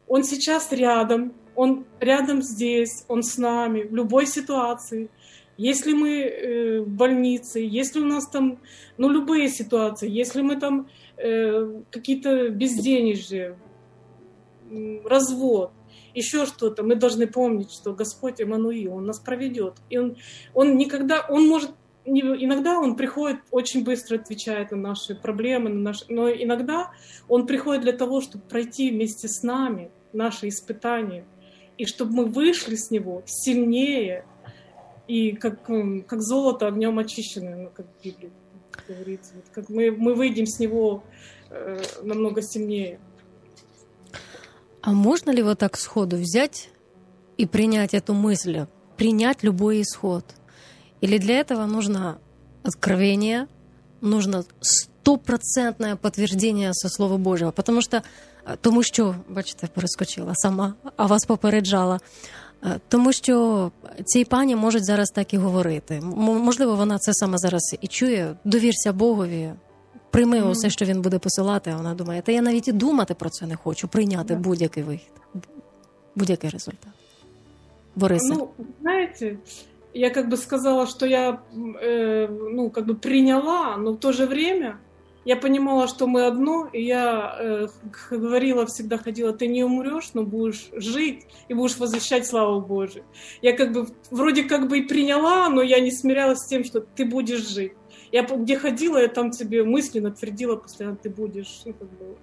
[0.08, 5.10] Он сейчас рядом, Он рядом здесь, Он с нами в любой ситуации.
[5.58, 8.58] Если мы э, в больнице, если у нас там,
[8.98, 10.88] ну, любые ситуации, если мы там
[11.24, 13.56] Э, какие-то безденежья,
[15.06, 15.72] развод,
[16.16, 19.76] еще что-то, мы должны помнить, что Господь Эммануил, Он нас проведет.
[19.92, 20.18] И Он,
[20.56, 21.72] он никогда, Он может,
[22.06, 26.92] иногда Он приходит, очень быстро отвечает на наши проблемы, на наши, но иногда
[27.28, 31.24] Он приходит для того, чтобы пройти вместе с нами наши испытания,
[31.82, 34.24] и чтобы мы вышли с Него сильнее,
[35.08, 38.32] и как, как золото огнем очищенное, ну, как в Библии
[38.88, 39.34] говорится.
[39.34, 41.04] Вот как мы, мы выйдем с него
[41.50, 43.00] э, намного сильнее.
[44.82, 46.70] А можно ли вот так сходу взять
[47.38, 50.24] и принять эту мысль, принять любой исход?
[51.02, 52.20] Или для этого нужно
[52.62, 53.48] откровение,
[54.02, 57.52] нужно стопроцентное подтверждение со Слова Божого?
[57.52, 58.04] Потому что
[58.61, 62.01] тому що, бачите, перескочила сама, а вас попереджала.
[62.65, 63.71] Е, тому що
[64.05, 66.01] цій пані можуть зараз так і говорити.
[66.27, 68.37] Можливо, вона це саме зараз і чує.
[68.45, 69.53] Довірся Богові,
[70.11, 73.31] Прийми усе, що він буде посилати, а вона думає, та я навіть і думати про
[73.31, 75.13] це не хочу, прийняти будь-який вихід,
[76.15, 76.93] будь-який результат.
[77.97, 78.35] Бориса.
[78.35, 78.49] Ну,
[78.81, 79.37] знаете,
[79.95, 81.39] я как бы сказала, что я,
[81.83, 84.79] э, ну, как бы приняла, но в то же время
[85.24, 87.68] я понимала, что мы одно, и я э,
[88.10, 93.06] говорила всегда, ходила, ты не умрешь, но будешь жить и будешь возвещать славу Божию.
[93.42, 96.82] Я как бы вроде как бы и приняла, но я не смирялась с тем, что
[96.82, 97.74] ты будешь жить.
[98.12, 102.18] Я где ходила, я там тебе мысленно твердила постоянно, ты будешь, ну, как бы.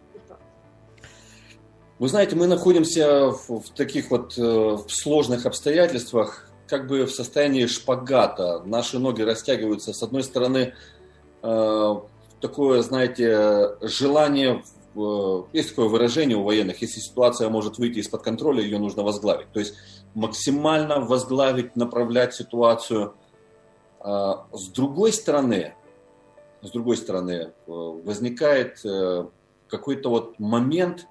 [1.98, 7.11] Вы знаете, мы находимся в, в таких вот э, в сложных обстоятельствах, как бы в
[7.11, 8.62] состоянии шпагата.
[8.64, 9.92] Наши ноги растягиваются.
[9.92, 10.74] С одной стороны,
[11.42, 11.94] э,
[12.40, 14.62] такое, знаете, желание,
[15.53, 19.51] есть такое выражение у военных, если ситуация может выйти из-под контроля, ее нужно возглавить.
[19.53, 19.74] То есть
[20.14, 23.14] максимально возглавить, направлять ситуацию.
[24.01, 25.74] А, с другой стороны,
[26.62, 29.27] с другой стороны, э, возникает э,
[29.68, 31.07] какой-то вот момент,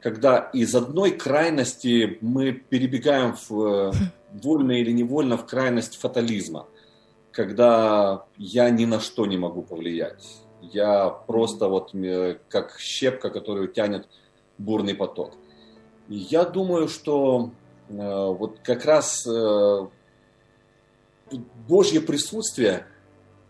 [0.00, 3.92] когда из одной крайности мы перебегаем в,
[4.32, 6.66] вольно или невольно в крайность фатализма,
[7.30, 11.92] когда я ни на что не могу повлиять я просто вот
[12.48, 14.08] как щепка, которую тянет
[14.58, 15.32] бурный поток.
[16.08, 17.50] Я думаю, что
[17.88, 19.86] э, вот как раз э,
[21.68, 22.86] Божье присутствие,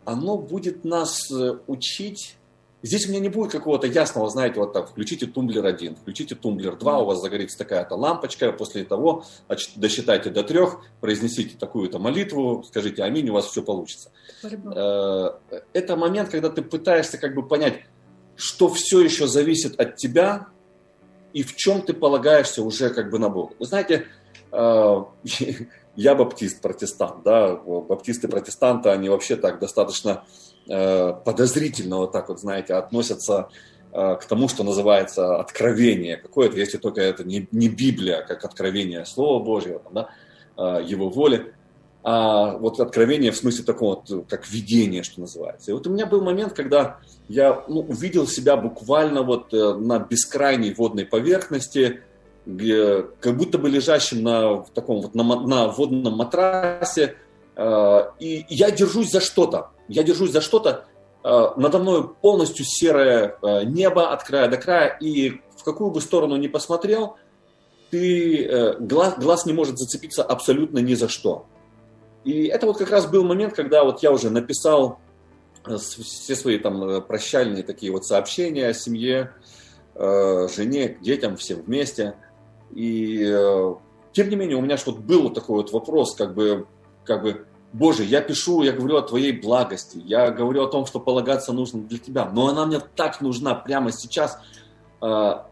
[0.05, 2.37] оно будет нас э, учить
[2.83, 6.77] Здесь у меня не будет какого-то ясного, знаете, вот так, включите тумблер 1, включите тумблер
[6.77, 9.25] 2, у вас загорится такая-то лампочка, после того
[9.77, 14.11] досчитайте до трех, произнесите такую-то молитву, скажите аминь, у вас все получится.
[14.42, 15.31] Э,
[15.73, 17.85] это момент, когда ты пытаешься как бы понять,
[18.35, 20.49] что все еще зависит от тебя
[21.33, 23.55] и в чем ты полагаешься уже как бы на Бога.
[23.59, 24.07] Вы знаете,
[24.52, 30.24] я баптист, протестант, да, баптисты, протестанты, они вообще так достаточно
[30.68, 33.48] Э, подозрительно вот так вот, знаете, относятся
[33.92, 38.44] э, к тому, что называется откровение какое-то, если только это не, не Библия, а как
[38.44, 40.08] откровение Слова Божьего, там, да,
[40.56, 41.52] э, Его воли,
[42.04, 45.72] а вот откровение в смысле такого вот, как видение, что называется.
[45.72, 50.74] И вот у меня был момент, когда я ну, увидел себя буквально вот на бескрайней
[50.74, 52.02] водной поверхности,
[52.44, 57.16] как будто бы лежащим на таком вот на, на водном матрасе,
[57.57, 60.85] и я держусь за что-то я держусь за что-то,
[61.24, 66.00] э, надо мной полностью серое э, небо от края до края, и в какую бы
[66.00, 67.16] сторону ни посмотрел,
[67.90, 71.46] ты, э, глаз, глаз не может зацепиться абсолютно ни за что.
[72.24, 74.98] И это вот как раз был момент, когда вот я уже написал
[75.78, 79.33] все свои там прощальные такие вот сообщения о семье,
[79.94, 82.14] жене, детям, всем вместе.
[82.72, 83.16] И
[84.12, 86.66] тем не менее у меня вот был вот такой вот вопрос, как бы,
[87.04, 91.00] как бы Боже, я пишу, я говорю о Твоей благости, я говорю о том, что
[91.00, 94.38] полагаться нужно для Тебя, но она мне так нужна прямо сейчас.
[95.00, 95.48] А,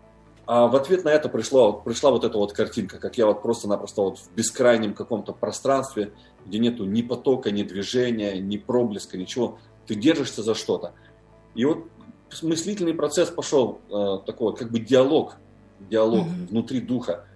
[0.47, 4.03] а в ответ на это пришла, пришла вот эта вот картинка, как я вот просто-напросто
[4.03, 6.13] вот в бескрайнем каком-то пространстве,
[6.45, 9.59] где нету ни потока, ни движения, ни проблеска, ничего.
[9.87, 10.93] Ты держишься за что-то.
[11.55, 11.87] И вот
[12.43, 15.37] мыслительный процесс пошел, э, такой как бы диалог,
[15.89, 16.47] диалог mm-hmm.
[16.49, 17.27] внутри духа.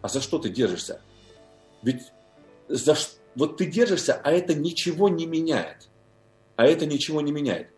[0.00, 1.00] А за что ты держишься?
[1.82, 2.02] Ведь
[2.68, 2.96] за
[3.34, 5.88] вот ты держишься, а это ничего не меняет.
[6.56, 7.68] А это ничего не меняет.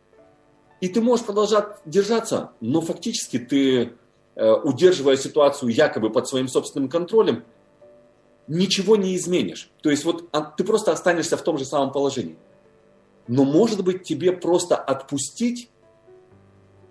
[0.80, 3.92] И ты можешь продолжать держаться, но фактически ты,
[4.34, 7.44] э, удерживая ситуацию якобы под своим собственным контролем,
[8.48, 9.70] ничего не изменишь.
[9.82, 12.36] То есть вот а, ты просто останешься в том же самом положении.
[13.26, 15.70] Но может быть тебе просто отпустить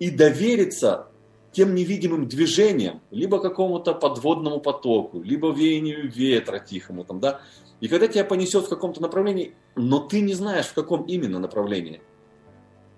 [0.00, 1.06] и довериться
[1.54, 7.40] тем невидимым движениям, либо какому-то подводному потоку, либо веянию ветра тихому, там, да,
[7.80, 12.02] и когда тебя понесет в каком-то направлении, но ты не знаешь, в каком именно направлении.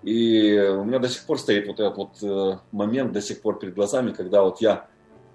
[0.03, 3.59] И у меня до сих пор стоит вот этот вот э, момент до сих пор
[3.59, 4.89] перед глазами, когда вот я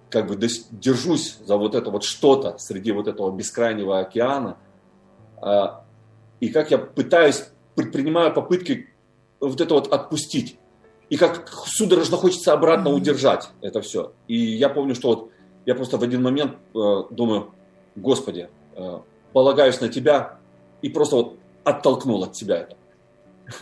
[0.10, 4.57] как бы держусь за вот это вот что-то среди вот этого бескрайнего океана,
[5.38, 5.86] а,
[6.39, 8.89] и как я пытаюсь, предпринимаю попытки
[9.39, 10.60] вот это вот отпустить.
[11.12, 14.14] И как судорожно хочется обратно удержать это все.
[14.30, 15.32] И я помню, что вот
[15.66, 17.53] я просто в один момент э, думаю,
[17.97, 18.99] Господи, э,
[19.34, 20.39] полагаюсь на тебя,
[20.82, 21.36] и просто вот
[21.66, 22.78] оттолкнул от себя это.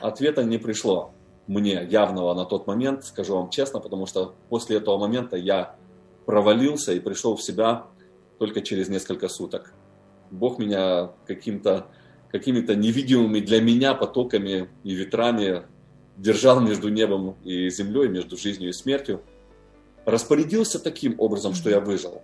[0.00, 1.12] Ответа не пришло
[1.46, 5.76] мне явного на тот момент, скажу вам честно, потому что после этого момента я
[6.26, 7.86] провалился и пришел в себя
[8.38, 9.72] только через несколько суток.
[10.30, 11.86] Бог меня каким-то
[12.30, 15.62] какими-то невидимыми для меня потоками и ветрами
[16.16, 19.22] держал между небом и землей, между жизнью и смертью.
[20.04, 22.22] Распорядился таким образом, что я выжил.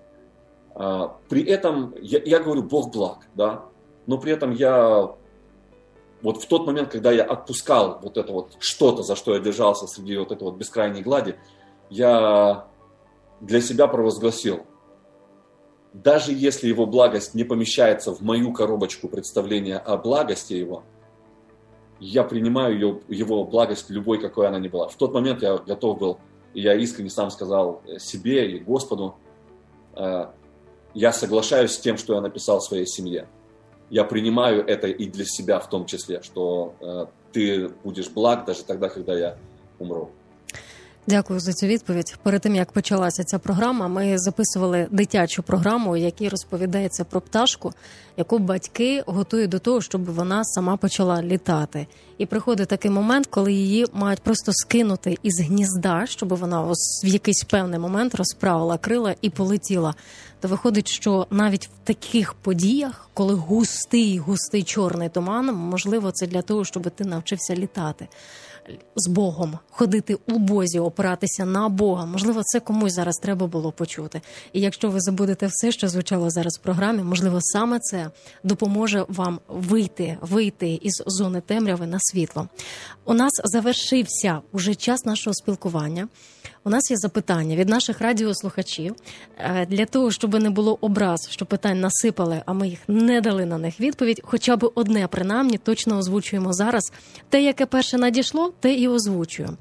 [0.75, 3.65] А, при этом я, я говорю, Бог благ, да,
[4.07, 5.15] но при этом я
[6.23, 9.87] вот в тот момент, когда я отпускал вот это вот что-то, за что я держался
[9.87, 11.37] среди вот этой вот бескрайней глади,
[11.91, 12.69] я
[13.41, 14.65] для себя провозгласил,
[15.93, 20.85] даже если его благость не помещается в мою коробочку представления о благости его,
[22.03, 24.89] я принимаю ее, его благость любой, какой она ни была.
[24.89, 26.19] В тот момент я готов был,
[26.53, 29.15] и я искренне сам сказал себе и Господу,
[29.95, 30.27] э,
[30.95, 33.29] я соглашаюсь с тем, что я написал своей семье.
[33.89, 38.65] Я принимаю это и для себя в том числе, что э, ты будешь благ даже
[38.65, 39.39] тогда, когда я
[39.79, 40.11] умру.
[41.07, 42.17] Дякую за цю відповідь.
[42.23, 47.73] Перед тим як почалася ця програма, ми записували дитячу програму, в якій розповідається про пташку,
[48.17, 51.87] яку батьки готують до того, щоб вона сама почала літати.
[52.19, 57.45] І приходить такий момент, коли її мають просто скинути із гнізда, щоб вона в якийсь
[57.45, 59.95] певний момент розправила крила і полетіла.
[60.41, 66.43] То виходить, що навіть в таких подіях, коли густий, густий чорний туман, можливо, це для
[66.43, 68.09] того, щоб ти навчився літати
[68.97, 72.07] з Богом, ходити у Бозі, опиратися на Бога.
[72.07, 74.21] Можливо, це комусь зараз треба було почути.
[74.53, 78.11] І якщо ви забудете все, що звучало зараз в програмі, можливо, саме це
[78.45, 82.49] допоможе вам вийти, вийти із зони темряви на світло.
[83.05, 86.09] У нас завершився уже час нашого спілкування.
[86.65, 88.95] У нас є запитання від наших радіослухачів
[89.39, 93.47] е, для того, щоб не було образ, що питань насипали, а ми їх не дали
[93.47, 94.21] на них відповідь.
[94.25, 96.93] Хоча б одне принаймні точно озвучуємо зараз.
[97.29, 99.57] Те, яке перше надійшло, те і озвучую.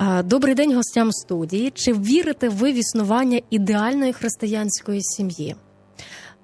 [0.00, 1.72] Е, добрий день гостям студії.
[1.74, 5.56] Чи вірите ви в існування ідеальної християнської сім'ї?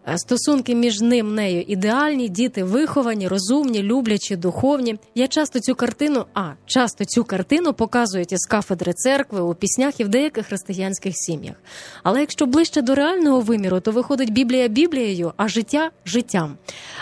[0.09, 4.99] Е, стосунки між ним нею ідеальні, діти виховані, розумні, люблячі, духовні.
[5.15, 10.05] Я часто цю картину, а часто цю картину показують із кафедри церкви у піснях і
[10.05, 11.55] в деяких християнських сім'ях.
[12.03, 16.57] Але якщо ближче до реального виміру, то виходить Біблія Біблією, а життя життям.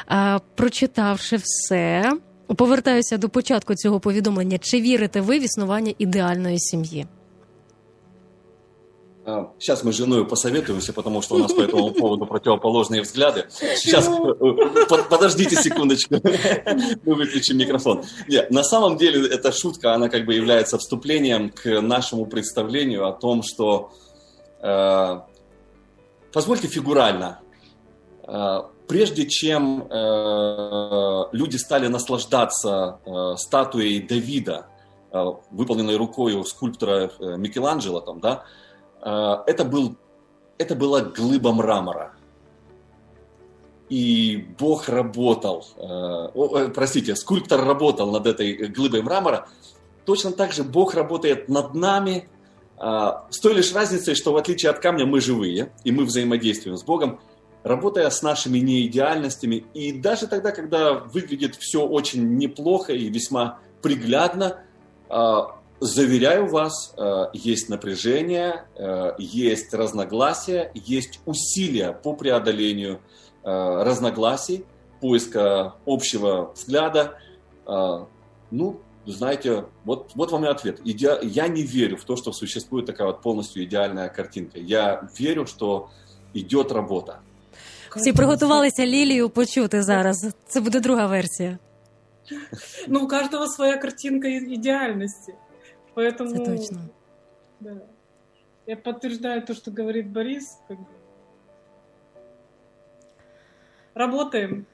[0.06, 2.12] А, е, Прочитавши все,
[2.56, 4.58] повертаюся до початку цього повідомлення.
[4.58, 7.06] Чи вірите ви в існування ідеальної сім'ї?
[9.26, 13.46] А, сейчас мы с женой посоветуемся, потому что у нас по этому поводу противоположные взгляды.
[13.48, 16.16] Сейчас, э, подождите секундочку,
[17.04, 18.02] мы выключим микрофон.
[18.28, 23.12] Нет, на самом деле эта шутка, она как бы является вступлением к нашему представлению о
[23.12, 23.92] том, что,
[24.60, 25.20] э,
[26.30, 27.40] позвольте фигурально,
[28.28, 34.66] э, прежде чем э, люди стали наслаждаться э, статуей Давида,
[35.12, 38.63] э, выполненной рукой у скульптора э, Микеланджело, там, да, Э,
[39.10, 39.96] это, был,
[40.58, 42.14] это была глыба мрамора.
[43.90, 49.46] И Бог работал, э, простите, скульптор работал над этой глыбой мрамора.
[50.06, 52.28] Точно так же Бог работает над нами,
[52.78, 56.78] э, с той лишь разницей, что в отличие от камня мы живые, и мы взаимодействуем
[56.78, 57.20] с Богом,
[57.62, 59.66] работая с нашими неидеальностями.
[59.74, 64.60] И даже тогда, когда выглядит все очень неплохо и весьма приглядно,
[65.81, 72.99] Заверяю вас, э, есть напряжение, э, есть разногласия, есть усилия по преодолению
[73.43, 74.65] э, разногласий,
[74.99, 77.17] поиска общего взгляда.
[78.51, 80.81] Ну, знаете, вот, вот вам и ответ.
[80.83, 81.17] Иде...
[81.21, 84.59] Я не верю в то, что существует такая вот полностью идеальная картинка.
[84.59, 85.89] Я верю, что
[86.33, 87.19] идет робота.
[87.95, 90.27] Всі приготувалися Лілію почути зараз.
[90.47, 91.57] Це буде друга версія.
[92.87, 95.33] Ну, у каждого своя картинка идеальности.
[95.95, 96.35] Поэтому...
[96.35, 96.79] Это точно.
[97.59, 97.71] Да.
[98.67, 100.43] Я подтверждаю то, что говорит Борис.
[100.67, 100.85] Как бы.
[103.95, 104.65] Работаем.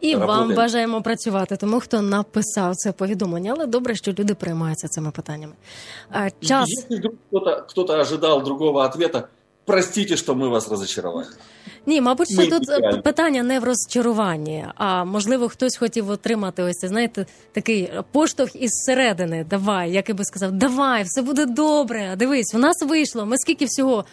[0.00, 0.48] І Работаем.
[0.48, 5.52] вам бажаємо працювати, тому хто написав це повідомлення, але добре, що люди приймаються цими питаннями.
[6.40, 6.68] Час.
[6.68, 9.28] Если вдруг кто-то, кто-то ожидал другого ответа,
[9.65, 11.27] простите, що ми вас розчарували.
[11.85, 13.01] Ні, мабуть, що тут ідеально.
[13.01, 19.45] питання не в розчаруванні, а можливо, хтось хотів отримати ось знаєте, такий поштовх із середини.
[19.49, 22.15] Давай, як я би сказав, давай, все буде добре.
[22.17, 23.25] Дивись, у нас вийшло.
[23.25, 24.05] Ми скільки всього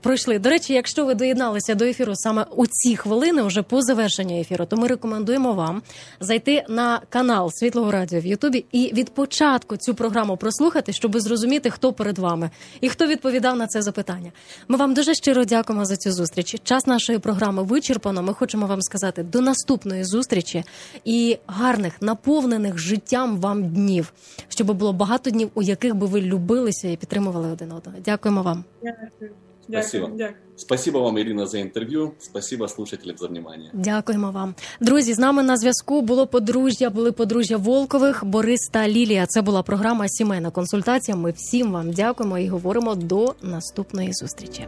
[0.00, 0.38] пройшли.
[0.38, 4.66] До речі, якщо ви доєдналися до ефіру саме у ці хвилини, вже по завершенню ефіру,
[4.66, 5.82] то ми рекомендуємо вам
[6.20, 11.70] зайти на канал Світлого Радіо в Ютубі і від початку цю програму прослухати, щоб зрозуміти,
[11.70, 14.32] хто перед вами і хто відповідав на це запитання.
[14.68, 16.56] Ми вам дуже щиро дякуємо за цю зустріч.
[16.62, 18.22] Час нашої програми вичерпано.
[18.22, 20.64] Ми хочемо вам сказати до наступної зустрічі
[21.04, 24.12] і гарних, наповнених життям вам днів,
[24.48, 27.98] щоб було багато днів, у яких би ви любилися і підтримували один одного.
[28.04, 28.64] Дякуємо вам.
[28.82, 29.30] Дякую.
[29.68, 30.10] Спасибо.
[30.14, 30.36] Дякую.
[30.56, 32.12] Спасибо вам, Ірина, за інтерв'ю.
[32.18, 33.70] Спасибо слушателям за внимание.
[33.72, 35.14] Дякуємо вам, друзі.
[35.14, 39.26] З нами на зв'язку було подружжя, були подружжя Волкових, Борис та Лілія.
[39.26, 41.16] Це була програма Сімейна консультація.
[41.16, 44.66] Ми всім вам дякуємо і говоримо до наступної зустрічі.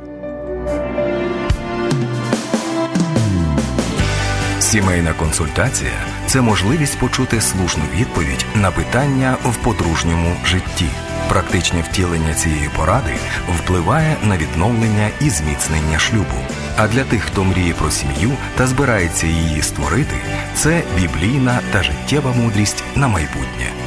[4.61, 5.93] Сімейна консультація
[6.27, 10.91] це можливість почути слушну відповідь на питання в подружньому житті.
[11.29, 13.15] Практичне втілення цієї поради
[13.49, 16.39] впливає на відновлення і зміцнення шлюбу.
[16.77, 20.17] А для тих, хто мріє про сім'ю та збирається її створити,
[20.55, 23.86] це біблійна та життєва мудрість на майбутнє.